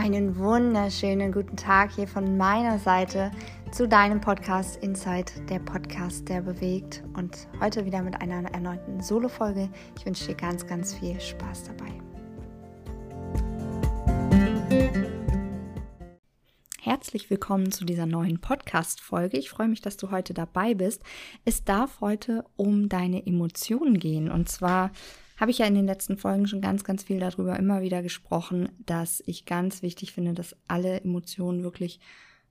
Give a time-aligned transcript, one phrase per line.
[0.00, 3.32] Einen wunderschönen guten Tag hier von meiner Seite
[3.72, 7.02] zu deinem Podcast Inside, der Podcast, der bewegt.
[7.14, 9.68] Und heute wieder mit einer erneuten Solo-Folge.
[9.98, 11.90] Ich wünsche dir ganz, ganz viel Spaß dabei.
[16.80, 19.36] Herzlich willkommen zu dieser neuen Podcast-Folge.
[19.36, 21.02] Ich freue mich, dass du heute dabei bist.
[21.44, 24.30] Es darf heute um deine Emotionen gehen.
[24.30, 24.92] Und zwar
[25.38, 28.70] habe ich ja in den letzten Folgen schon ganz, ganz viel darüber immer wieder gesprochen,
[28.84, 32.00] dass ich ganz wichtig finde, dass alle Emotionen wirklich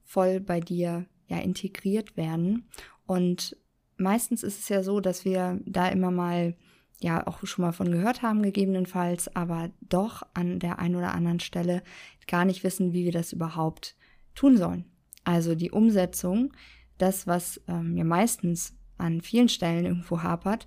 [0.04, 2.70] voll bei dir ja integriert werden.
[3.06, 3.58] Und
[3.98, 6.56] meistens ist es ja so, dass wir da immer mal
[7.00, 11.40] ja auch schon mal von gehört haben, gegebenenfalls, aber doch an der einen oder anderen
[11.40, 11.84] Stelle
[12.26, 13.96] gar nicht wissen, wie wir das überhaupt
[14.34, 14.86] tun sollen.
[15.24, 16.54] Also die Umsetzung,
[16.98, 20.66] das, was ähm, mir meistens an vielen Stellen irgendwo hapert,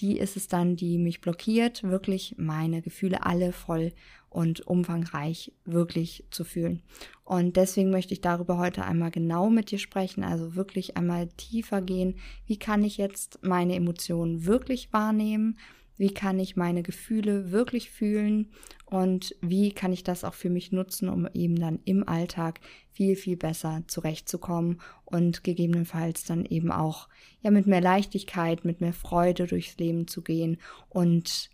[0.00, 3.92] die ist es dann, die mich blockiert, wirklich meine Gefühle alle voll
[4.30, 6.82] und umfangreich wirklich zu fühlen.
[7.24, 11.82] Und deswegen möchte ich darüber heute einmal genau mit dir sprechen, also wirklich einmal tiefer
[11.82, 12.16] gehen.
[12.46, 15.58] Wie kann ich jetzt meine Emotionen wirklich wahrnehmen?
[16.02, 18.50] Wie kann ich meine Gefühle wirklich fühlen?
[18.86, 22.58] Und wie kann ich das auch für mich nutzen, um eben dann im Alltag
[22.90, 27.08] viel, viel besser zurechtzukommen und gegebenenfalls dann eben auch
[27.40, 31.50] ja mit mehr Leichtigkeit, mit mehr Freude durchs Leben zu gehen und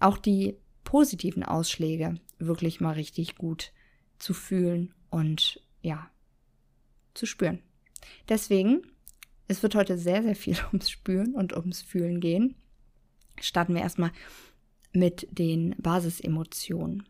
[0.00, 3.70] auch die positiven Ausschläge wirklich mal richtig gut
[4.18, 6.10] zu fühlen und ja,
[7.14, 7.60] zu spüren.
[8.28, 8.82] Deswegen,
[9.46, 12.56] es wird heute sehr, sehr viel ums Spüren und ums Fühlen gehen.
[13.42, 14.12] Starten wir erstmal
[14.92, 17.04] mit den Basisemotionen.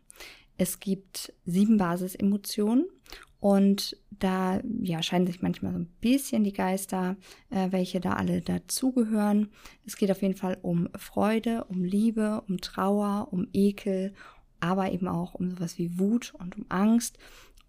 [0.57, 2.85] Es gibt sieben Basisemotionen
[3.39, 7.17] und da ja, scheinen sich manchmal so ein bisschen die Geister,
[7.49, 9.49] äh, welche da alle dazugehören.
[9.85, 14.13] Es geht auf jeden Fall um Freude, um Liebe, um Trauer, um Ekel,
[14.59, 17.17] aber eben auch um sowas wie Wut und um Angst.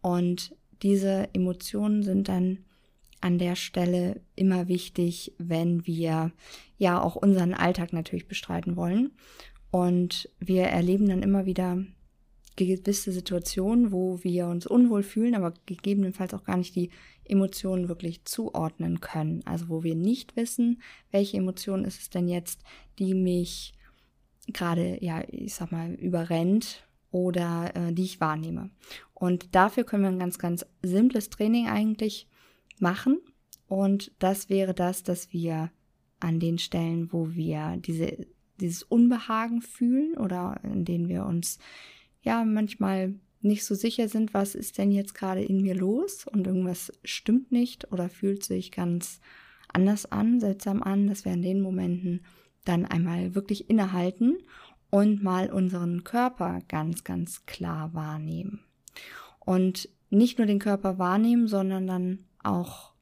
[0.01, 2.59] Und diese Emotionen sind dann
[3.21, 6.33] an der Stelle immer wichtig, wenn wir
[6.77, 9.13] ja auch unseren Alltag natürlich bestreiten wollen.
[9.71, 11.85] Und wir erleben dann immer wieder
[12.57, 16.91] gewisse Situationen, wo wir uns unwohl fühlen, aber gegebenenfalls auch gar nicht die
[17.25, 19.43] Emotionen wirklich zuordnen können.
[19.47, 20.81] Also wo wir nicht wissen,
[21.11, 22.63] welche Emotion ist es denn jetzt,
[22.99, 23.75] die mich
[24.47, 28.71] gerade, ja, ich sag mal, überrennt oder äh, die ich wahrnehme.
[29.15, 32.29] Und dafür können wir ein ganz, ganz simples Training eigentlich
[32.81, 33.21] machen.
[33.67, 35.71] Und das wäre das, dass wir
[36.21, 38.27] an den Stellen, wo wir diese,
[38.61, 41.59] dieses Unbehagen fühlen oder in denen wir uns
[42.23, 46.47] ja manchmal nicht so sicher sind, was ist denn jetzt gerade in mir los und
[46.47, 49.21] irgendwas stimmt nicht oder fühlt sich ganz
[49.69, 52.25] anders an, seltsam an, dass wir in den Momenten
[52.65, 54.39] dann einmal wirklich innehalten
[54.89, 58.61] und mal unseren Körper ganz, ganz klar wahrnehmen.
[59.41, 62.93] Und nicht nur den Körper wahrnehmen, sondern dann auch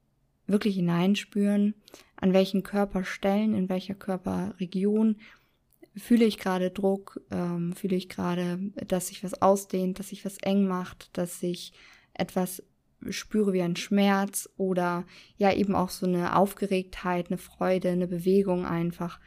[0.47, 1.75] wirklich hineinspüren,
[2.16, 5.16] an welchen Körperstellen, in welcher Körperregion
[5.97, 10.38] fühle ich gerade Druck, ähm, fühle ich gerade, dass sich was ausdehnt, dass sich was
[10.38, 11.72] eng macht, dass ich
[12.14, 12.62] etwas
[13.10, 15.04] spüre wie ein Schmerz oder
[15.36, 19.20] ja eben auch so eine Aufgeregtheit, eine Freude, eine Bewegung einfach.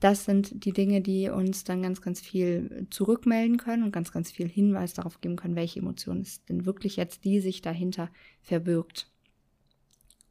[0.00, 4.30] Das sind die Dinge, die uns dann ganz, ganz viel zurückmelden können und ganz, ganz
[4.30, 8.08] viel Hinweis darauf geben können, welche Emotion ist denn wirklich jetzt, die sich dahinter
[8.40, 9.09] verbirgt.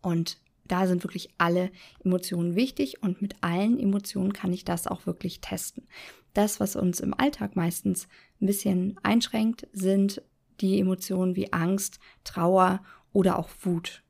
[0.01, 0.37] Und
[0.67, 1.71] da sind wirklich alle
[2.03, 5.87] Emotionen wichtig und mit allen Emotionen kann ich das auch wirklich testen.
[6.33, 8.07] Das, was uns im Alltag meistens
[8.39, 10.21] ein bisschen einschränkt, sind
[10.61, 12.83] die Emotionen wie Angst, Trauer
[13.13, 14.03] oder auch Wut.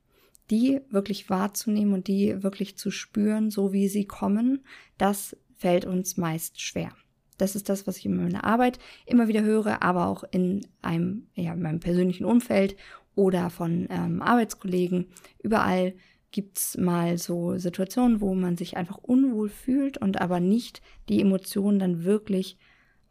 [0.50, 4.66] Die wirklich wahrzunehmen und die wirklich zu spüren, so wie sie kommen,
[4.98, 6.92] das fällt uns meist schwer.
[7.38, 11.28] Das ist das, was ich in meiner Arbeit immer wieder höre, aber auch in einem,
[11.36, 12.76] ja, in meinem persönlichen Umfeld
[13.20, 15.08] oder von ähm, Arbeitskollegen.
[15.44, 15.94] Überall
[16.32, 21.80] gibt's mal so Situationen, wo man sich einfach unwohl fühlt und aber nicht die Emotionen
[21.80, 22.58] dann wirklich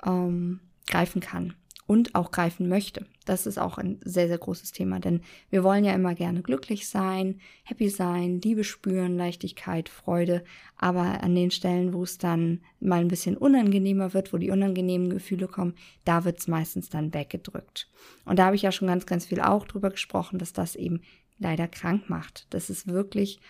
[0.02, 1.57] ähm, greifen kann
[1.88, 3.06] und auch greifen möchte.
[3.24, 6.86] Das ist auch ein sehr, sehr großes Thema, denn wir wollen ja immer gerne glücklich
[6.86, 10.44] sein, happy sein, Liebe spüren, Leichtigkeit, Freude,
[10.76, 15.08] aber an den Stellen, wo es dann mal ein bisschen unangenehmer wird, wo die unangenehmen
[15.08, 15.74] Gefühle kommen,
[16.04, 17.88] da wird's meistens dann weggedrückt.
[18.26, 21.00] Und da habe ich ja schon ganz, ganz viel auch drüber gesprochen, dass das eben
[21.38, 22.46] leider krank macht.
[22.50, 23.40] Das ist wirklich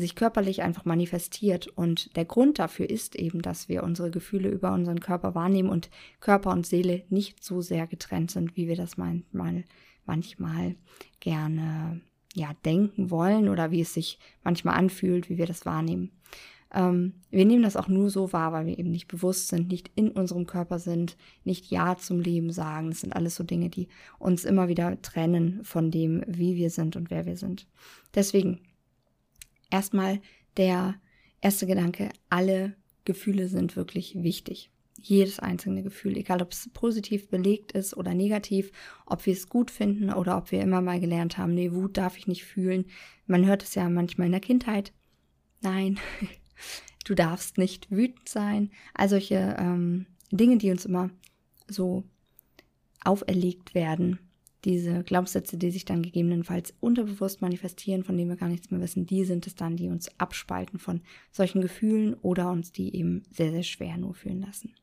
[0.00, 1.66] sich körperlich einfach manifestiert.
[1.68, 5.90] Und der Grund dafür ist eben, dass wir unsere Gefühle über unseren Körper wahrnehmen und
[6.20, 9.64] Körper und Seele nicht so sehr getrennt sind, wie wir das manchmal,
[10.06, 10.76] manchmal
[11.20, 12.00] gerne
[12.34, 16.12] ja, denken wollen oder wie es sich manchmal anfühlt, wie wir das wahrnehmen.
[16.72, 19.90] ähm, wir nehmen das auch nur so wahr, weil wir eben nicht bewusst sind, nicht
[19.94, 22.90] in unserem Körper sind, nicht Ja zum Leben sagen.
[22.90, 26.94] Das sind alles so Dinge, die uns immer wieder trennen von dem, wie wir sind
[26.96, 27.66] und wer wir sind.
[28.14, 28.60] Deswegen
[29.70, 30.20] erstmal
[30.56, 30.94] der
[31.40, 32.74] erste Gedanke, alle
[33.04, 34.70] Gefühle sind wirklich wichtig.
[35.00, 38.72] Jedes einzelne Gefühl, egal ob es positiv belegt ist oder negativ,
[39.06, 42.18] ob wir es gut finden oder ob wir immer mal gelernt haben, nee, Wut darf
[42.18, 42.86] ich nicht fühlen.
[43.26, 44.92] Man hört es ja manchmal in der Kindheit.
[45.60, 46.00] Nein,
[47.04, 48.70] du darfst nicht wütend sein.
[48.94, 51.10] All solche ähm, Dinge, die uns immer
[51.68, 52.04] so
[53.04, 54.18] auferlegt werden.
[54.64, 59.06] Diese Glaubenssätze, die sich dann gegebenenfalls unterbewusst manifestieren, von denen wir gar nichts mehr wissen,
[59.06, 61.00] die sind es dann, die uns abspalten von
[61.30, 64.74] solchen Gefühlen oder uns die eben sehr, sehr schwer nur fühlen lassen.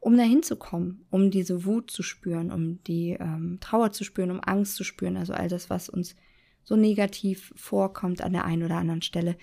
[0.00, 4.30] Um dahin zu kommen, um diese Wut zu spüren, um die ähm, Trauer zu spüren,
[4.30, 6.16] um Angst zu spüren, also all das, was uns
[6.64, 9.36] so negativ vorkommt an der einen oder anderen Stelle,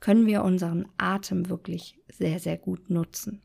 [0.00, 3.42] können wir unseren Atem wirklich sehr, sehr gut nutzen.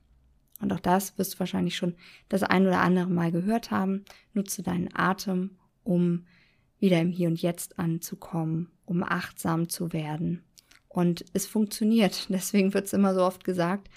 [0.62, 1.96] Und auch das wirst du wahrscheinlich schon
[2.30, 4.06] das ein oder andere Mal gehört haben.
[4.34, 5.52] Nutze deinen Atem,
[5.84, 6.26] um
[6.80, 10.44] wieder im Hier und Jetzt anzukommen, um achtsam zu werden.
[10.90, 12.28] Und es funktioniert.
[12.30, 13.90] Deswegen wird es immer so oft gesagt,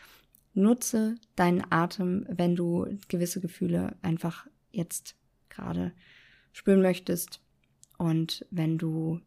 [0.52, 5.16] nutze deinen Atem, wenn du gewisse Gefühle einfach jetzt
[5.48, 5.92] gerade
[6.52, 7.40] spüren möchtest.
[7.98, 9.20] Und wenn du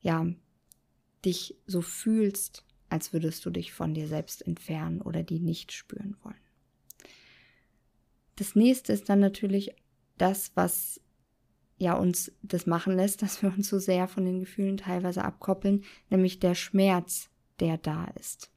[0.00, 0.26] ja
[1.24, 6.16] dich so fühlst, als würdest du dich von dir selbst entfernen oder die nicht spüren
[6.22, 6.36] wollen.
[8.36, 9.74] Das nächste ist dann natürlich
[10.16, 11.00] das, was
[11.78, 15.84] ja uns das machen lässt, dass wir uns so sehr von den Gefühlen teilweise abkoppeln,
[16.10, 17.30] nämlich der Schmerz,
[17.60, 18.50] der da ist.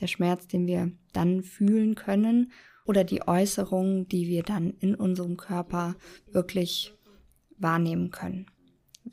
[0.00, 2.52] Der Schmerz, den wir dann fühlen können
[2.84, 5.96] oder die Äußerungen, die wir dann in unserem Körper
[6.30, 6.94] wirklich
[7.58, 8.46] wahrnehmen können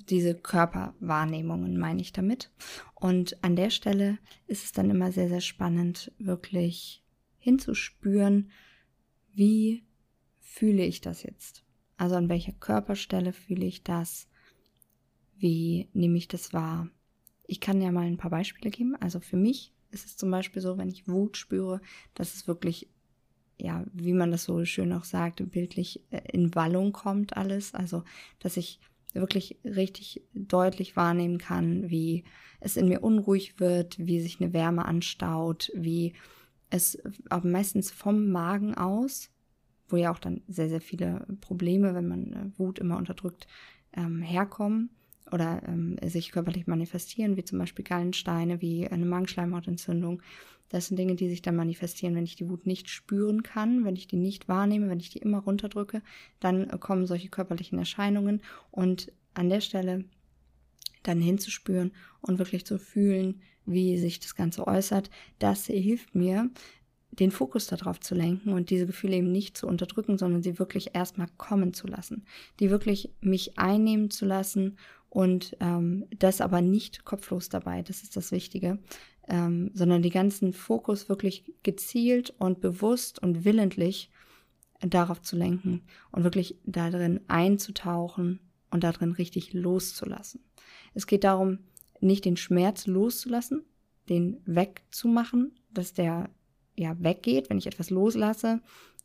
[0.10, 2.52] diese Körperwahrnehmungen meine ich damit.
[2.94, 4.18] Und an der Stelle
[4.48, 7.04] ist es dann immer sehr, sehr spannend, wirklich
[7.38, 8.52] hinzuspüren,
[9.34, 9.86] wie
[10.40, 11.65] fühle ich das jetzt?
[11.97, 14.27] Also an welcher Körperstelle fühle ich das?
[15.38, 16.89] Wie nehme ich das wahr?
[17.47, 18.95] Ich kann ja mal ein paar Beispiele geben.
[19.00, 21.81] Also für mich ist es zum Beispiel so, wenn ich Wut spüre,
[22.13, 22.89] dass es wirklich,
[23.59, 27.74] ja, wie man das so schön auch sagt, bildlich äh, in Wallung kommt alles.
[27.74, 28.03] Also,
[28.39, 28.80] dass ich
[29.13, 32.25] wirklich richtig deutlich wahrnehmen kann, wie
[32.59, 36.13] es in mir unruhig wird, wie sich eine Wärme anstaut, wie
[36.69, 39.30] es aber meistens vom Magen aus,
[39.88, 43.48] wo ja auch dann sehr, sehr viele Probleme, wenn man äh, Wut immer unterdrückt,
[43.94, 44.90] ähm, herkommen
[45.32, 50.22] oder ähm, sich körperlich manifestieren, wie zum Beispiel Gallensteine, wie eine Magenschleimhautentzündung,
[50.70, 53.96] das sind Dinge, die sich dann manifestieren, wenn ich die Wut nicht spüren kann, wenn
[53.96, 56.02] ich die nicht wahrnehme, wenn ich die immer runterdrücke,
[56.40, 58.42] dann kommen solche körperlichen Erscheinungen.
[58.72, 60.06] Und an der Stelle
[61.04, 61.92] dann hinzuspüren
[62.22, 65.10] und wirklich zu fühlen, wie sich das Ganze äußert,
[65.40, 66.50] das hilft mir,
[67.20, 70.96] den Fokus darauf zu lenken und diese Gefühle eben nicht zu unterdrücken, sondern sie wirklich
[70.96, 72.26] erstmal kommen zu lassen,
[72.60, 74.78] die wirklich mich einnehmen zu lassen
[75.10, 78.80] und ähm, das aber nicht kopflos dabei, das ist das Wichtige,
[79.28, 84.10] ähm, sondern die ganzen Fokus wirklich gezielt und bewusst und willentlich
[84.82, 88.40] darauf zu lenken und wirklich darin einzutauchen
[88.72, 90.42] und darin richtig loszulassen.
[90.94, 91.60] Es geht darum,
[92.02, 93.64] nicht den Schmerz loszulassen,
[94.10, 96.30] den wegzumachen, dass der
[96.75, 98.62] ja weggeht, wenn ich etwas loslasse,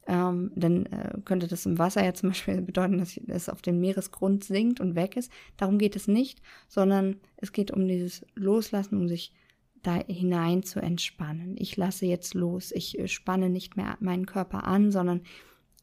[0.06, 3.80] ähm, dann äh, könnte das im Wasser ja zum Beispiel bedeuten, dass es auf dem
[3.80, 5.30] Meeresgrund sinkt und weg ist.
[5.56, 9.32] Darum geht es nicht, sondern es geht um dieses Loslassen, um sich
[9.82, 11.56] da hinein zu entspannen.
[11.58, 12.72] Ich lasse jetzt los.
[12.72, 15.22] Ich äh, spanne nicht mehr meinen Körper an, sondern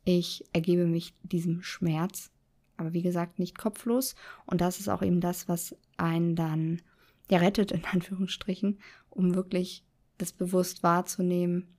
[0.03, 2.31] ich ergebe mich diesem Schmerz.
[2.75, 4.15] Aber wie gesagt, nicht kopflos.
[4.45, 6.81] Und das ist auch eben das, was einen dann
[7.29, 9.83] ja rettet, in Anführungsstrichen, um wirklich
[10.17, 11.76] das bewusst wahrzunehmen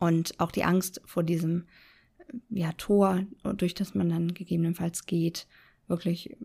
[0.00, 1.66] und auch die Angst vor diesem
[2.48, 3.24] ja, Tor,
[3.56, 5.46] durch das man dann gegebenenfalls geht,
[5.86, 6.36] wirklich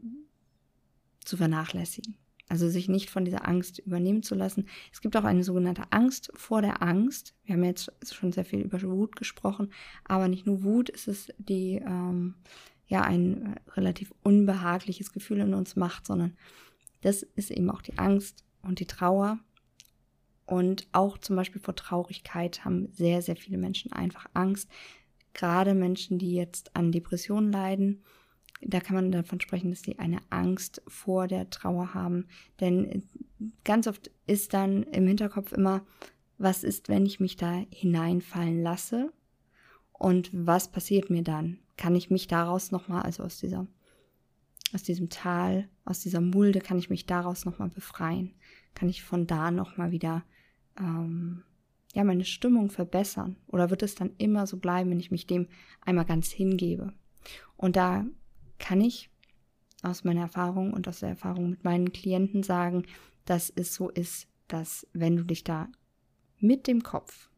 [1.23, 2.15] zu vernachlässigen.
[2.47, 4.67] Also sich nicht von dieser Angst übernehmen zu lassen.
[4.91, 7.33] Es gibt auch eine sogenannte Angst vor der Angst.
[7.43, 9.71] Wir haben jetzt schon sehr viel über Wut gesprochen,
[10.03, 12.35] aber nicht nur Wut ist es, die ähm,
[12.87, 16.37] ja ein relativ unbehagliches Gefühl in uns macht, sondern
[17.01, 19.39] das ist eben auch die Angst und die Trauer.
[20.45, 24.69] Und auch zum Beispiel vor Traurigkeit haben sehr, sehr viele Menschen einfach Angst.
[25.33, 28.03] Gerade Menschen, die jetzt an Depressionen leiden
[28.61, 32.27] da kann man davon sprechen, dass sie eine Angst vor der Trauer haben.
[32.59, 33.03] Denn
[33.63, 35.85] ganz oft ist dann im Hinterkopf immer,
[36.37, 39.11] was ist, wenn ich mich da hineinfallen lasse?
[39.93, 41.59] Und was passiert mir dann?
[41.77, 43.67] Kann ich mich daraus nochmal, also aus dieser,
[44.73, 48.33] aus diesem Tal, aus dieser Mulde, kann ich mich daraus nochmal befreien?
[48.73, 50.23] Kann ich von da nochmal wieder,
[50.79, 51.43] ähm,
[51.93, 53.37] ja, meine Stimmung verbessern?
[53.47, 55.47] Oder wird es dann immer so bleiben, wenn ich mich dem
[55.81, 56.93] einmal ganz hingebe?
[57.57, 58.05] Und da
[58.59, 59.09] kann ich
[59.81, 62.85] aus meiner Erfahrung und aus der Erfahrung mit meinen Klienten sagen,
[63.25, 65.69] dass es so ist, dass wenn du dich da
[66.39, 67.29] mit dem Kopf,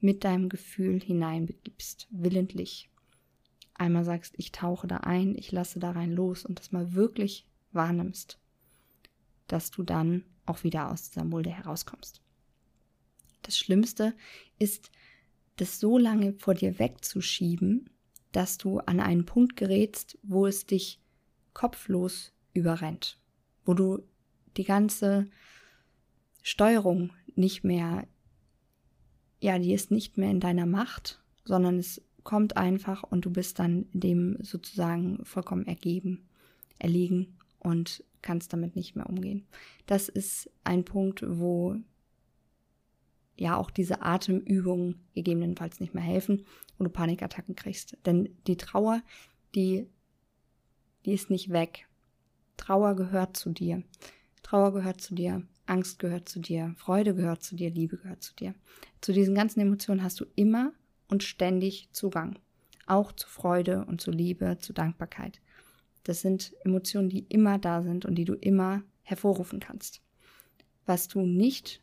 [0.00, 2.88] mit deinem Gefühl hineinbegibst, willentlich,
[3.74, 7.46] einmal sagst, ich tauche da ein, ich lasse da rein los und das mal wirklich
[7.72, 8.38] wahrnimmst,
[9.46, 12.22] dass du dann auch wieder aus dieser Mulde herauskommst.
[13.48, 14.12] Das Schlimmste
[14.58, 14.90] ist,
[15.56, 17.88] das so lange vor dir wegzuschieben,
[18.30, 21.00] dass du an einen Punkt gerätst, wo es dich
[21.54, 23.18] kopflos überrennt,
[23.64, 24.02] wo du
[24.58, 25.30] die ganze
[26.42, 28.06] Steuerung nicht mehr,
[29.40, 33.58] ja, die ist nicht mehr in deiner Macht, sondern es kommt einfach und du bist
[33.60, 36.28] dann dem sozusagen vollkommen ergeben,
[36.78, 39.46] erliegen und kannst damit nicht mehr umgehen.
[39.86, 41.78] Das ist ein Punkt, wo
[43.38, 46.44] ja auch diese Atemübungen gegebenenfalls nicht mehr helfen,
[46.76, 47.96] wo du Panikattacken kriegst.
[48.04, 49.02] Denn die Trauer,
[49.54, 49.86] die,
[51.04, 51.88] die ist nicht weg.
[52.56, 53.82] Trauer gehört zu dir.
[54.42, 55.42] Trauer gehört zu dir.
[55.66, 56.74] Angst gehört zu dir.
[56.76, 57.70] Freude gehört zu dir.
[57.70, 58.54] Liebe gehört zu dir.
[59.00, 60.72] Zu diesen ganzen Emotionen hast du immer
[61.08, 62.38] und ständig Zugang.
[62.86, 65.40] Auch zu Freude und zu Liebe, zu Dankbarkeit.
[66.04, 70.00] Das sind Emotionen, die immer da sind und die du immer hervorrufen kannst.
[70.86, 71.82] Was du nicht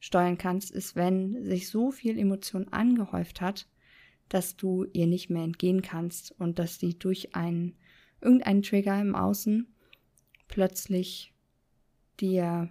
[0.00, 3.66] steuern kannst, ist, wenn sich so viel Emotion angehäuft hat,
[4.28, 7.76] dass du ihr nicht mehr entgehen kannst und dass die durch einen
[8.20, 9.66] irgendeinen Trigger im Außen
[10.48, 11.32] plötzlich
[12.20, 12.70] dir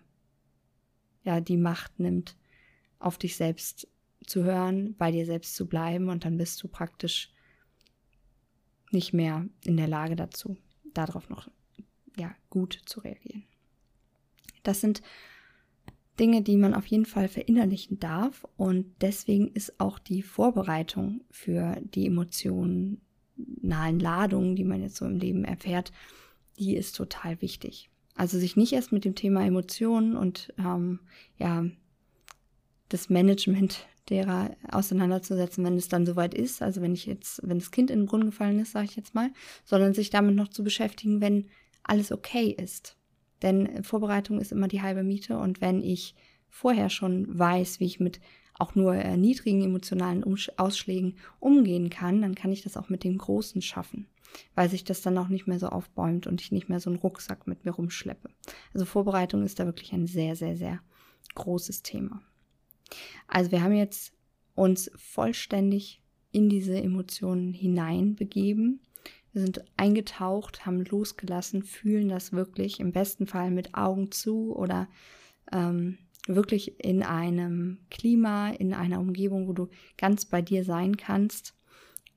[1.23, 2.37] ja die Macht nimmt,
[2.99, 3.87] auf dich selbst
[4.25, 7.33] zu hören, bei dir selbst zu bleiben und dann bist du praktisch
[8.91, 10.57] nicht mehr in der Lage dazu,
[10.93, 11.49] darauf noch
[12.17, 13.43] ja gut zu reagieren.
[14.63, 15.01] Das sind
[16.19, 18.45] Dinge, die man auf jeden Fall verinnerlichen darf.
[18.57, 22.99] Und deswegen ist auch die Vorbereitung für die emotionalen
[23.99, 25.91] Ladungen, die man jetzt so im Leben erfährt,
[26.59, 27.89] die ist total wichtig.
[28.15, 30.99] Also sich nicht erst mit dem Thema Emotionen und ähm,
[31.37, 31.65] ja
[32.89, 37.71] das Management derer auseinanderzusetzen, wenn es dann soweit ist, also wenn ich jetzt, wenn das
[37.71, 39.31] Kind in den Brunnen gefallen ist, sage ich jetzt mal,
[39.65, 41.47] sondern sich damit noch zu beschäftigen, wenn
[41.83, 42.95] alles okay ist.
[43.41, 46.15] Denn Vorbereitung ist immer die halbe Miete und wenn ich
[46.49, 48.19] vorher schon weiß, wie ich mit
[48.59, 50.23] auch nur äh, niedrigen emotionalen
[50.57, 54.07] Ausschlägen umgehen kann, dann kann ich das auch mit dem Großen schaffen,
[54.55, 56.99] weil sich das dann auch nicht mehr so aufbäumt und ich nicht mehr so einen
[56.99, 58.29] Rucksack mit mir rumschleppe.
[58.73, 60.79] Also Vorbereitung ist da wirklich ein sehr, sehr, sehr
[61.35, 62.21] großes Thema.
[63.27, 64.13] Also wir haben jetzt
[64.55, 66.01] uns vollständig
[66.31, 68.81] in diese Emotionen hineinbegeben
[69.37, 74.87] wir sind eingetaucht, haben losgelassen, fühlen das wirklich im besten Fall mit Augen zu oder
[75.51, 81.53] ähm, wirklich in einem Klima, in einer Umgebung, wo du ganz bei dir sein kannst.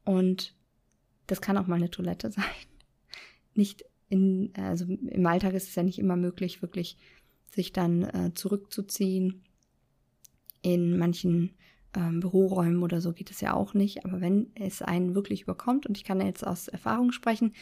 [0.06, 0.54] Und
[1.26, 2.44] das kann auch mal eine Toilette sein.
[3.52, 6.96] Nicht in, also im Alltag ist es ja nicht immer möglich, wirklich
[7.50, 9.44] sich dann äh, zurückzuziehen.
[10.62, 11.54] In manchen
[11.96, 14.04] ähm, Büroräumen oder so geht es ja auch nicht.
[14.04, 17.52] Aber wenn es einen wirklich überkommt, und ich kann jetzt aus Erfahrung sprechen,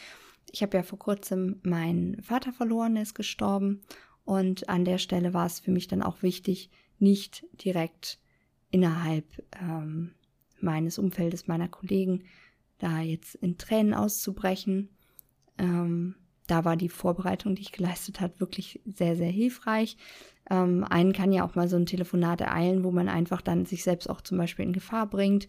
[0.51, 3.81] ich habe ja vor kurzem meinen Vater verloren, er ist gestorben.
[4.25, 6.69] Und an der Stelle war es für mich dann auch wichtig,
[6.99, 8.19] nicht direkt
[8.71, 9.25] innerhalb
[9.59, 10.13] ähm,
[10.59, 12.23] meines Umfeldes, meiner Kollegen,
[12.77, 14.89] da jetzt in Tränen auszubrechen.
[15.57, 16.15] Ähm,
[16.47, 19.97] da war die Vorbereitung, die ich geleistet habe, wirklich sehr, sehr hilfreich.
[20.49, 23.83] Ähm, einen kann ja auch mal so ein Telefonat ereilen, wo man einfach dann sich
[23.83, 25.47] selbst auch zum Beispiel in Gefahr bringt,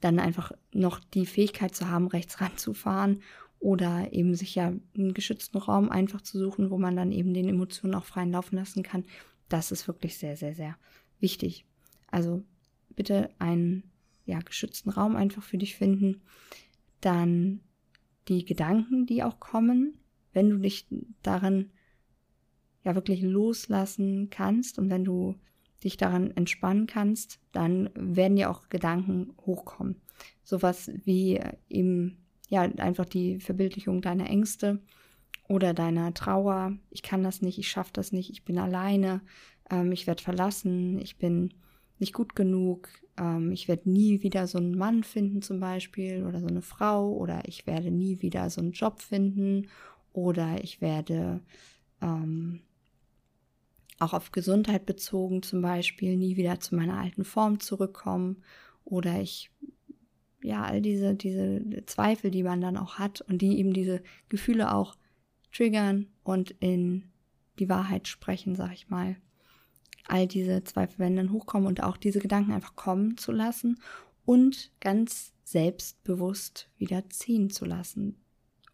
[0.00, 3.22] dann einfach noch die Fähigkeit zu haben, rechts ranzufahren
[3.58, 7.48] oder eben sich ja einen geschützten Raum einfach zu suchen, wo man dann eben den
[7.48, 9.04] Emotionen auch freien Laufen lassen kann.
[9.48, 10.76] Das ist wirklich sehr, sehr, sehr
[11.18, 11.64] wichtig.
[12.10, 12.42] Also
[12.94, 13.84] bitte einen
[14.26, 16.20] ja, geschützten Raum einfach für dich finden.
[17.00, 17.60] Dann
[18.28, 19.98] die Gedanken, die auch kommen,
[20.32, 20.86] wenn du dich
[21.22, 21.70] daran
[22.84, 25.34] ja wirklich loslassen kannst und wenn du
[25.82, 30.00] dich daran entspannen kannst, dann werden ja auch Gedanken hochkommen.
[30.42, 34.80] Sowas wie eben, ja, einfach die Verbildlichung deiner Ängste
[35.48, 36.76] oder deiner Trauer.
[36.90, 39.20] Ich kann das nicht, ich schaffe das nicht, ich bin alleine,
[39.70, 41.52] ähm, ich werde verlassen, ich bin
[41.98, 42.88] nicht gut genug,
[43.18, 47.12] ähm, ich werde nie wieder so einen Mann finden zum Beispiel oder so eine Frau
[47.12, 49.68] oder ich werde nie wieder so einen Job finden
[50.12, 51.40] oder ich werde
[52.00, 52.60] ähm,
[53.98, 58.42] auch auf Gesundheit bezogen zum Beispiel nie wieder zu meiner alten Form zurückkommen
[58.84, 59.50] oder ich
[60.42, 64.74] ja all diese diese Zweifel, die man dann auch hat und die eben diese Gefühle
[64.74, 64.96] auch
[65.52, 67.10] triggern und in
[67.58, 69.16] die Wahrheit sprechen, sag ich mal,
[70.06, 73.80] all diese Zweifel werden dann hochkommen und auch diese Gedanken einfach kommen zu lassen
[74.24, 78.16] und ganz selbstbewusst wieder ziehen zu lassen.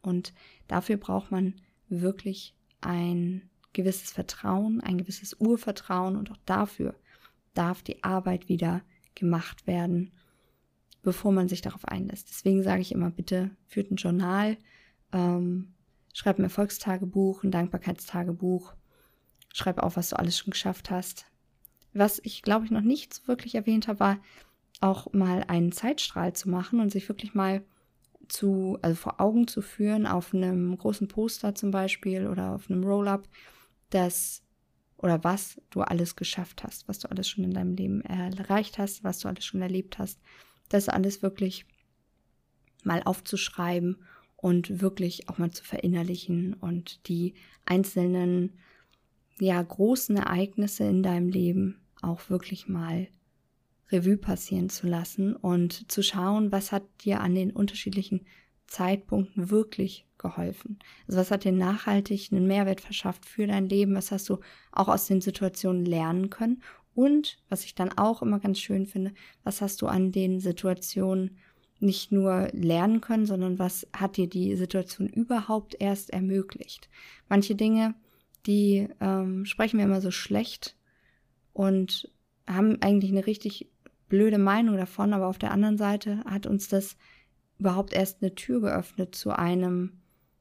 [0.02, 0.32] Und
[0.66, 1.54] dafür braucht man
[1.88, 6.94] wirklich ein gewisses Vertrauen, ein gewisses Urvertrauen und auch dafür
[7.54, 8.82] darf die Arbeit wieder
[9.14, 10.12] gemacht werden,
[11.02, 12.28] bevor man sich darauf einlässt.
[12.30, 14.56] Deswegen sage ich immer, bitte führt ein Journal,
[15.12, 15.74] ähm,
[16.12, 18.74] schreib ein Erfolgstagebuch, ein Dankbarkeitstagebuch,
[19.52, 21.26] schreib auf, was du alles schon geschafft hast.
[21.92, 24.20] Was ich, glaube ich, noch nicht so wirklich erwähnt habe, war
[24.80, 27.62] auch mal einen Zeitstrahl zu machen und sich wirklich mal
[28.28, 32.84] zu, also vor Augen zu führen, auf einem großen Poster zum Beispiel oder auf einem
[32.84, 33.28] Roll-up,
[33.90, 34.42] das
[34.96, 39.02] oder was du alles geschafft hast, was du alles schon in deinem Leben erreicht hast,
[39.02, 40.20] was du alles schon erlebt hast,
[40.68, 41.64] das alles wirklich
[42.84, 44.04] mal aufzuschreiben
[44.36, 48.58] und wirklich auch mal zu verinnerlichen und die einzelnen,
[49.38, 53.08] ja, großen Ereignisse in deinem Leben auch wirklich mal
[53.90, 58.26] Revue passieren zu lassen und zu schauen, was hat dir an den unterschiedlichen
[58.66, 60.78] Zeitpunkten wirklich geholfen?
[61.08, 63.94] Also was hat dir nachhaltig einen Mehrwert verschafft für dein Leben?
[63.94, 64.38] Was hast du
[64.72, 66.62] auch aus den Situationen lernen können?
[66.94, 69.12] Und was ich dann auch immer ganz schön finde,
[69.42, 71.38] was hast du an den Situationen
[71.78, 76.88] nicht nur lernen können, sondern was hat dir die Situation überhaupt erst ermöglicht?
[77.28, 77.94] Manche Dinge,
[78.46, 80.76] die ähm, sprechen wir immer so schlecht
[81.52, 82.10] und
[82.46, 83.70] haben eigentlich eine richtig
[84.08, 86.96] blöde Meinung davon, aber auf der anderen Seite hat uns das
[87.58, 89.99] überhaupt erst eine Tür geöffnet zu einem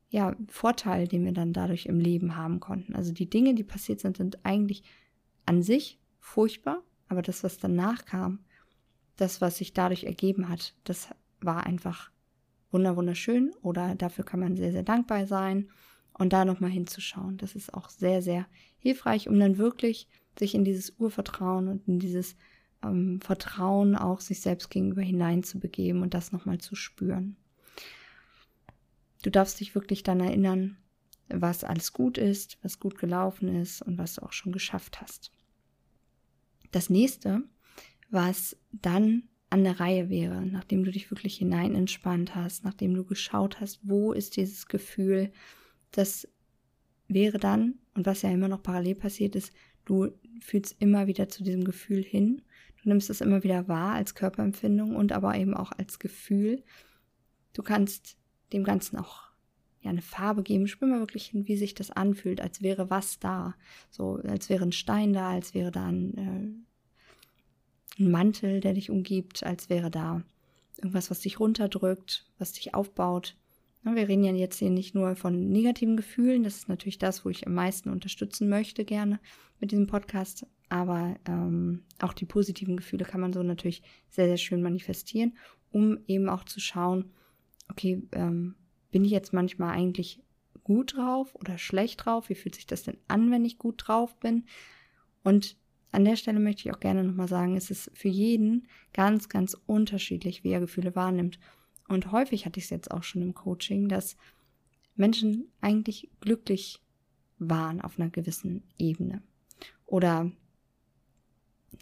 [0.10, 2.96] ja, Vorteil, den wir dann dadurch im Leben haben konnten.
[2.96, 4.84] Also die Dinge, die passiert sind, sind eigentlich
[5.46, 8.40] an sich furchtbar, aber das, was danach kam,
[9.16, 11.10] das, was sich dadurch ergeben hat, das
[11.42, 12.12] war einfach
[12.72, 15.70] wunderschön oder dafür kann man sehr, sehr dankbar sein
[16.14, 17.38] und da nochmal hinzuschauen.
[17.38, 18.46] Das ist auch sehr, sehr
[18.78, 22.36] hilfreich, um dann wirklich sich in dieses Urvertrauen und in dieses
[22.84, 27.36] ähm, Vertrauen auch sich selbst gegenüber hineinzubegeben und das nochmal zu spüren.
[29.24, 30.78] Du darfst dich wirklich dann erinnern,
[31.28, 35.32] was alles gut ist, was gut gelaufen ist und was du auch schon geschafft hast.
[36.72, 37.44] Das nächste,
[38.10, 43.04] was dann an der Reihe wäre, nachdem du dich wirklich hinein entspannt hast, nachdem du
[43.04, 45.32] geschaut hast, wo ist dieses Gefühl,
[45.92, 46.28] das
[47.08, 49.52] wäre dann, und was ja immer noch parallel passiert ist,
[49.86, 52.44] du fühlst immer wieder zu diesem Gefühl hin
[52.84, 56.64] Du nimmst es immer wieder wahr als Körperempfindung und aber eben auch als Gefühl.
[57.54, 58.18] Du kannst
[58.54, 59.30] dem Ganzen auch
[59.82, 60.68] ja eine Farbe geben.
[60.68, 63.56] Spür mal wirklich hin, wie sich das anfühlt, als wäre was da.
[63.90, 68.90] So, als wäre ein Stein da, als wäre da ein, äh, ein Mantel, der dich
[68.90, 70.24] umgibt, als wäre da
[70.78, 73.36] irgendwas, was dich runterdrückt, was dich aufbaut.
[73.84, 77.30] Wir reden ja jetzt hier nicht nur von negativen Gefühlen, das ist natürlich das, wo
[77.30, 79.20] ich am meisten unterstützen möchte gerne
[79.60, 84.38] mit diesem Podcast, aber ähm, auch die positiven Gefühle kann man so natürlich sehr, sehr
[84.38, 85.38] schön manifestieren,
[85.72, 87.12] um eben auch zu schauen,
[87.70, 88.56] okay, ähm,
[88.92, 90.22] bin ich jetzt manchmal eigentlich
[90.64, 92.30] gut drauf oder schlecht drauf?
[92.30, 94.46] Wie fühlt sich das denn an, wenn ich gut drauf bin?
[95.24, 95.58] Und
[95.92, 99.58] an der Stelle möchte ich auch gerne nochmal sagen, es ist für jeden ganz, ganz
[99.66, 101.40] unterschiedlich, wie er Gefühle wahrnimmt.
[101.88, 104.16] Und häufig hatte ich es jetzt auch schon im Coaching, dass
[104.96, 106.84] Menschen eigentlich glücklich
[107.40, 109.24] waren auf einer gewissen Ebene.
[109.86, 110.32] Oder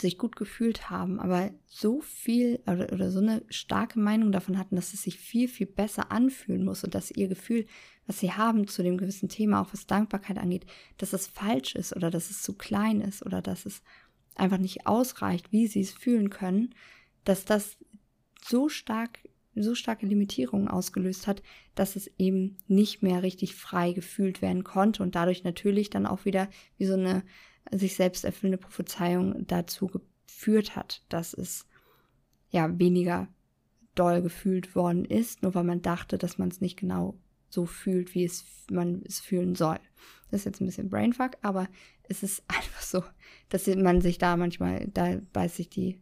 [0.02, 4.76] sich gut gefühlt haben, aber so viel oder, oder, so eine starke Meinung davon hatten,
[4.76, 7.66] dass es sich viel, viel besser anfühlen muss und dass ihr Gefühl,
[8.06, 10.66] was sie haben zu dem gewissen Thema, auch was Dankbarkeit angeht,
[10.98, 13.82] dass es falsch ist oder dass es zu klein ist oder dass es
[14.36, 16.76] einfach nicht ausreicht, wie sie es fühlen können,
[17.24, 17.78] dass das
[18.44, 19.20] so stark,
[19.56, 21.42] so starke Limitierungen ausgelöst hat,
[21.76, 26.26] dass es eben nicht mehr richtig frei gefühlt werden konnte und dadurch natürlich dann auch
[26.26, 27.24] wieder wie so eine
[27.72, 31.68] sich selbst erfüllende Prophezeiung dazu geführt hat, dass es
[32.50, 33.28] ja weniger
[33.96, 38.14] doll gefühlt worden ist, nur weil man dachte, dass man es nicht genau so fühlt,
[38.14, 39.80] wie es man es fühlen soll.
[40.30, 41.68] Das ist jetzt ein bisschen Brainfuck, aber
[42.04, 43.04] es ist einfach so,
[43.50, 46.00] dass man sich da manchmal, da beißt sich die,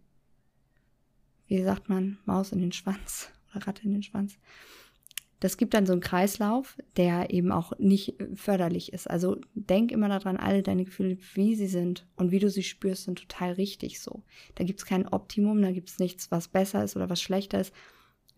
[1.48, 4.38] wie sagt man, Maus in den Schwanz oder Ratte in den Schwanz
[5.46, 9.08] das gibt dann so einen Kreislauf, der eben auch nicht förderlich ist.
[9.08, 13.04] Also denk immer daran, alle deine Gefühle, wie sie sind und wie du sie spürst,
[13.04, 14.24] sind total richtig so.
[14.56, 17.62] Da gibt es kein Optimum, da gibt es nichts, was besser ist oder was schlechter
[17.62, 17.76] ist.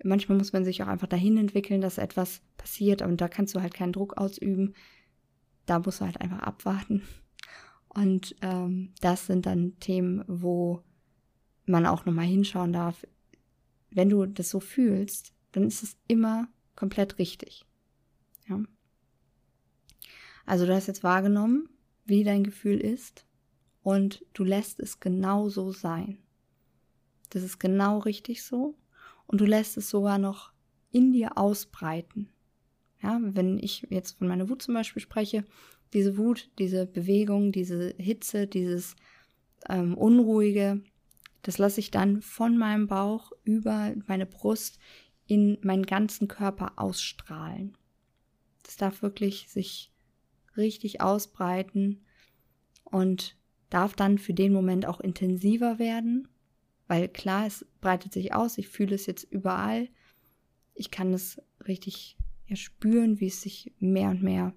[0.03, 3.61] Manchmal muss man sich auch einfach dahin entwickeln, dass etwas passiert und da kannst du
[3.61, 4.73] halt keinen Druck ausüben.
[5.65, 7.03] Da musst du halt einfach abwarten.
[7.87, 10.83] Und ähm, das sind dann Themen, wo
[11.65, 13.07] man auch nochmal hinschauen darf.
[13.91, 17.65] Wenn du das so fühlst, dann ist es immer komplett richtig.
[18.47, 18.63] Ja.
[20.45, 21.67] Also du hast jetzt wahrgenommen,
[22.05, 23.25] wie dein Gefühl ist
[23.83, 26.19] und du lässt es genau so sein.
[27.31, 28.75] Das ist genau richtig so
[29.25, 30.53] und du lässt es sogar noch
[30.91, 32.29] in dir ausbreiten.
[33.03, 35.43] Ja, wenn ich jetzt von meiner Wut zum Beispiel spreche,
[35.93, 38.95] diese Wut, diese Bewegung, diese Hitze, dieses
[39.67, 40.81] ähm, Unruhige,
[41.41, 44.79] das lasse ich dann von meinem Bauch über meine Brust
[45.27, 47.77] in meinen ganzen Körper ausstrahlen.
[48.63, 49.91] Das darf wirklich sich
[50.55, 52.03] richtig ausbreiten
[52.83, 53.37] und
[53.69, 56.27] darf dann für den Moment auch intensiver werden,
[56.87, 59.89] weil klar, es breitet sich aus, ich fühle es jetzt überall,
[60.73, 64.53] ich kann es richtig ja, spüren, wie es sich mehr und mehr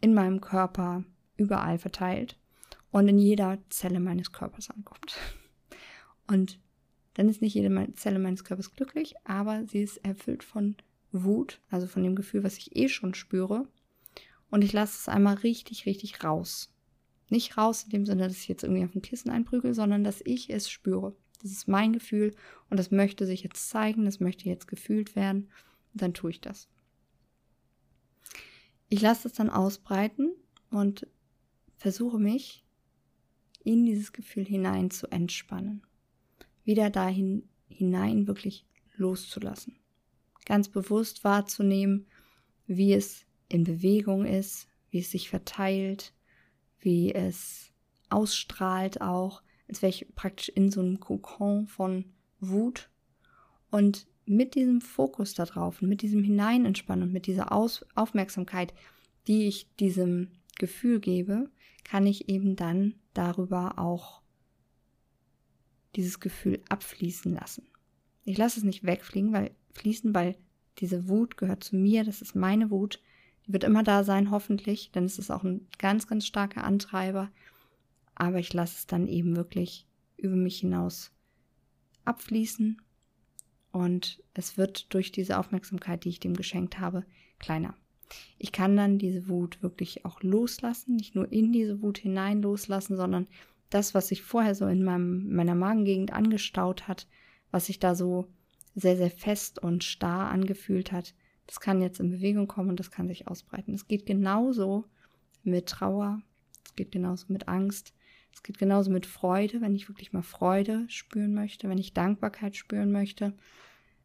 [0.00, 1.04] in meinem Körper
[1.36, 2.38] überall verteilt
[2.90, 5.16] und in jeder Zelle meines Körpers ankommt.
[6.26, 6.58] Und
[7.16, 10.76] dann ist nicht jede Zelle meines Körpers glücklich, aber sie ist erfüllt von
[11.12, 13.66] Wut, also von dem Gefühl, was ich eh schon spüre.
[14.50, 16.74] Und ich lasse es einmal richtig, richtig raus.
[17.30, 20.20] Nicht raus in dem Sinne, dass ich jetzt irgendwie auf dem Kissen einprügel, sondern dass
[20.26, 21.16] ich es spüre.
[21.40, 22.34] Das ist mein Gefühl
[22.68, 25.48] und das möchte sich jetzt zeigen, das möchte jetzt gefühlt werden.
[25.94, 26.68] Und dann tue ich das.
[28.90, 30.34] Ich lasse es dann ausbreiten
[30.70, 31.06] und
[31.78, 32.62] versuche mich
[33.64, 35.82] in dieses Gefühl hinein zu entspannen.
[36.66, 39.78] Wieder dahin hinein wirklich loszulassen.
[40.44, 42.06] Ganz bewusst wahrzunehmen,
[42.66, 46.12] wie es in Bewegung ist, wie es sich verteilt,
[46.80, 47.72] wie es
[48.10, 52.04] ausstrahlt auch, als wäre ich praktisch in so einem Kokon von
[52.40, 52.90] Wut.
[53.70, 58.74] Und mit diesem Fokus darauf und mit diesem Hineinentspannen und mit dieser Aus Aufmerksamkeit,
[59.28, 61.48] die ich diesem Gefühl gebe,
[61.84, 64.22] kann ich eben dann darüber auch
[65.96, 67.66] dieses Gefühl abfließen lassen.
[68.24, 70.36] Ich lasse es nicht wegfliegen, weil fließen, weil
[70.78, 73.00] diese Wut gehört zu mir, das ist meine Wut,
[73.46, 77.30] die wird immer da sein, hoffentlich, denn es ist auch ein ganz, ganz starker Antreiber.
[78.14, 81.12] Aber ich lasse es dann eben wirklich über mich hinaus
[82.04, 82.80] abfließen
[83.76, 87.04] und es wird durch diese Aufmerksamkeit, die ich dem geschenkt habe,
[87.38, 87.74] kleiner.
[88.38, 92.96] Ich kann dann diese Wut wirklich auch loslassen, nicht nur in diese Wut hinein loslassen,
[92.96, 93.26] sondern
[93.70, 97.06] das, was sich vorher so in meinem, meiner Magengegend angestaut hat,
[97.50, 98.26] was sich da so
[98.74, 101.14] sehr, sehr fest und starr angefühlt hat,
[101.46, 103.74] das kann jetzt in Bewegung kommen und das kann sich ausbreiten.
[103.74, 104.84] Es geht genauso
[105.42, 106.20] mit Trauer,
[106.64, 107.94] es geht genauso mit Angst,
[108.32, 112.56] es geht genauso mit Freude, wenn ich wirklich mal Freude spüren möchte, wenn ich Dankbarkeit
[112.56, 113.32] spüren möchte.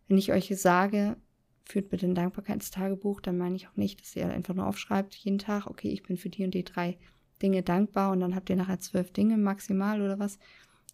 [0.08, 1.18] Wenn ich euch sage,
[1.66, 5.40] führt bitte ein Dankbarkeitstagebuch, dann meine ich auch nicht, dass ihr einfach nur aufschreibt, jeden
[5.40, 6.98] Tag, okay, ich bin für die und die drei
[7.42, 10.40] Dinge dankbar und dann habt ihr nachher zwölf Dinge maximal oder was.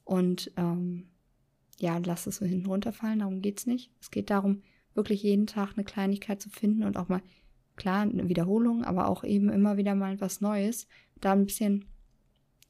[0.04, 1.08] Und ähm,
[1.80, 3.92] ja, lasst es so hinten runterfallen, darum geht es nicht.
[4.00, 4.62] Es geht darum,
[4.94, 7.22] wirklich jeden Tag eine Kleinigkeit zu finden und auch mal,
[7.76, 10.88] klar, eine Wiederholung, aber auch eben immer wieder mal was Neues,
[11.22, 11.86] da ein bisschen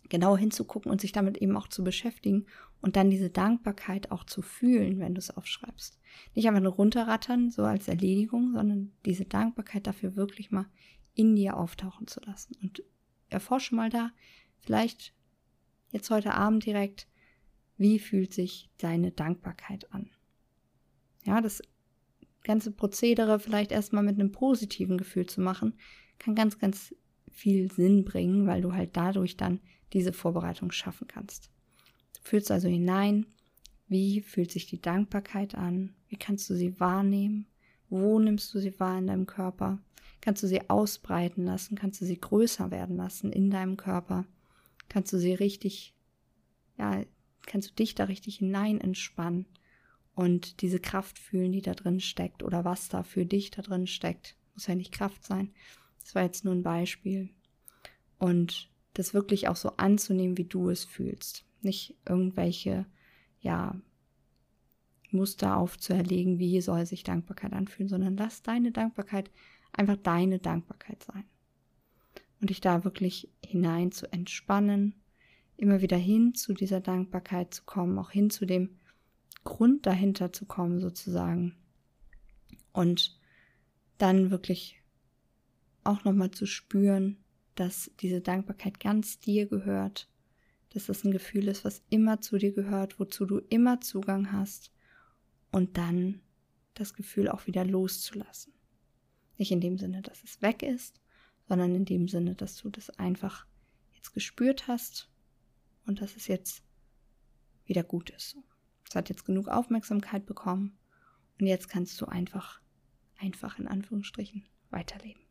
[0.09, 2.45] genau hinzugucken und sich damit eben auch zu beschäftigen
[2.81, 5.99] und dann diese Dankbarkeit auch zu fühlen, wenn du es aufschreibst.
[6.35, 10.65] Nicht einfach nur runterrattern, so als Erledigung, sondern diese Dankbarkeit dafür wirklich mal
[11.13, 12.55] in dir auftauchen zu lassen.
[12.61, 12.83] Und
[13.29, 14.11] erforsche mal da,
[14.59, 15.13] vielleicht
[15.91, 17.07] jetzt heute Abend direkt,
[17.77, 20.09] wie fühlt sich deine Dankbarkeit an?
[21.25, 21.61] Ja, das
[22.43, 25.73] ganze Prozedere vielleicht erstmal mit einem positiven Gefühl zu machen,
[26.17, 26.95] kann ganz, ganz
[27.31, 29.59] viel Sinn bringen, weil du halt dadurch dann
[29.93, 31.51] diese Vorbereitung schaffen kannst.
[32.15, 33.27] Du fühlst also hinein,
[33.87, 37.47] wie fühlt sich die Dankbarkeit an, wie kannst du sie wahrnehmen,
[37.89, 39.79] wo nimmst du sie wahr in deinem Körper,
[40.21, 44.25] kannst du sie ausbreiten lassen, kannst du sie größer werden lassen in deinem Körper,
[44.89, 45.95] kannst du sie richtig,
[46.77, 47.03] ja,
[47.45, 49.45] kannst du dich da richtig hinein entspannen
[50.15, 53.87] und diese Kraft fühlen, die da drin steckt oder was da für dich da drin
[53.87, 54.35] steckt.
[54.53, 55.53] Muss ja nicht Kraft sein.
[55.99, 57.29] Das war jetzt nur ein Beispiel.
[58.17, 61.45] Und das wirklich auch so anzunehmen, wie du es fühlst.
[61.61, 62.85] Nicht irgendwelche,
[63.39, 63.79] ja,
[65.17, 69.29] Muster aufzuerlegen, wie soll sich Dankbarkeit anfühlen, sondern lass deine Dankbarkeit
[69.73, 71.25] einfach deine Dankbarkeit sein.
[72.39, 74.95] Und dich da wirklich hinein zu entspannen,
[75.57, 78.77] immer wieder hin zu dieser Dankbarkeit zu kommen, auch hin zu dem
[79.43, 81.55] Grund dahinter zu kommen, sozusagen.
[82.73, 83.19] Und
[83.97, 84.79] dann wirklich
[85.83, 87.17] auch nochmal zu spüren,
[87.55, 90.07] dass diese Dankbarkeit ganz dir gehört,
[90.69, 94.71] dass das ein Gefühl ist, was immer zu dir gehört, wozu du immer Zugang hast
[95.51, 96.21] und dann
[96.73, 98.53] das Gefühl auch wieder loszulassen.
[99.37, 100.99] Nicht in dem Sinne, dass es weg ist,
[101.47, 103.45] sondern in dem Sinne, dass du das einfach
[103.93, 105.09] jetzt gespürt hast
[105.85, 106.63] und dass es jetzt
[107.65, 108.37] wieder gut ist.
[108.87, 110.77] Es hat jetzt genug Aufmerksamkeit bekommen
[111.39, 112.61] und jetzt kannst du einfach,
[113.17, 115.21] einfach in Anführungsstrichen weiterleben.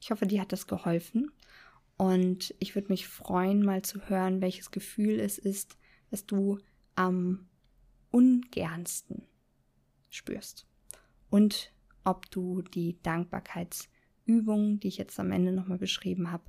[0.00, 1.30] Ich hoffe, dir hat das geholfen
[1.96, 5.76] Und ich würde mich freuen, mal zu hören, welches Gefühl es ist,
[6.10, 6.58] das du
[6.94, 7.48] am
[8.12, 9.26] ungernsten
[10.10, 10.68] spürst.
[11.28, 11.72] Und
[12.04, 16.44] ob du die Dankbarkeitsübung, die ich jetzt am Ende nochmal beschrieben habe,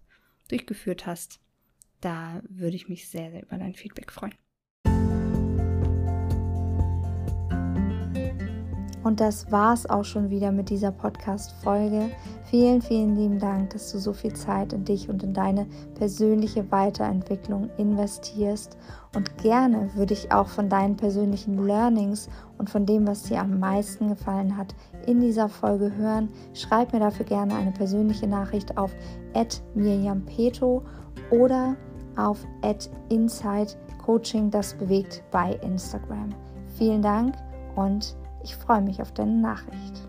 [0.48, 1.40] durchgeführt hast.
[2.02, 4.36] Da würde ich mich sehr, sehr über dein Feedback freuen.
[9.04, 12.10] Und das war's auch schon wieder mit dieser Podcast-Folge.
[12.46, 16.72] Vielen, vielen lieben Dank, dass du so viel Zeit in dich und in deine persönliche
[16.72, 18.78] Weiterentwicklung investierst.
[19.14, 23.60] Und gerne würde ich auch von deinen persönlichen Learnings und von dem, was dir am
[23.60, 24.74] meisten gefallen hat,
[25.06, 26.30] in dieser Folge hören.
[26.54, 28.92] Schreib mir dafür gerne eine persönliche Nachricht auf
[29.76, 30.82] @mirjampeto
[31.30, 31.76] oder
[32.16, 32.38] auf
[33.10, 33.74] @inside
[34.06, 36.30] Coaching das bewegt bei Instagram.
[36.78, 37.36] Vielen Dank
[37.76, 40.08] und ich freue mich auf deine Nachricht.